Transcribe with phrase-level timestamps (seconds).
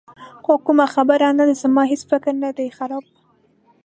[0.43, 3.03] خو کومه خبره نه ده، زما هېڅ فکر نه دی خراب.